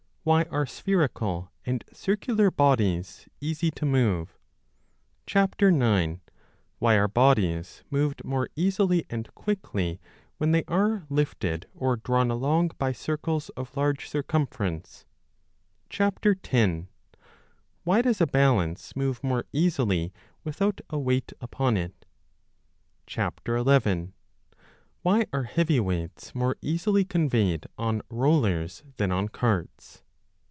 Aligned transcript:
Why 0.23 0.43
are 0.51 0.67
spherical 0.67 1.51
and 1.65 1.83
circular 1.91 2.51
bodies 2.51 3.27
easy 3.39 3.71
to 3.71 3.87
move? 3.87 4.37
9. 5.33 5.49
\Vhy 5.75 6.19
are 6.83 7.07
bodies 7.07 7.83
moved 7.89 8.23
more 8.23 8.47
easily 8.55 9.03
and 9.09 9.33
quickly 9.33 9.99
when 10.37 10.51
they 10.51 10.63
are 10.67 11.07
lifted 11.09 11.65
or 11.73 11.95
drawn 11.95 12.29
along 12.29 12.67
by 12.77 12.91
circles 12.91 13.49
of 13.57 13.75
large 13.75 14.07
circumference: 14.07 15.07
10. 15.89 16.87
Why 17.83 18.03
does 18.03 18.21
a 18.21 18.27
balance 18.27 18.95
move 18.95 19.23
more 19.23 19.45
easily 19.51 20.13
without 20.43 20.81
a 20.91 20.99
weight 20.99 21.33
upon 21.41 21.77
it? 21.77 22.05
11. 23.47 24.13
Why 25.01 25.25
are 25.33 25.43
heavy 25.45 25.79
weights 25.79 26.35
more 26.35 26.57
easily 26.61 27.03
conveyed 27.05 27.65
on 27.79 28.03
rollers 28.07 28.83
than 28.97 29.11
on 29.11 29.27
carts 29.27 30.03